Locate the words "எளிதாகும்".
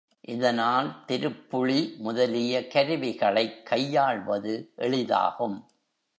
4.77-5.61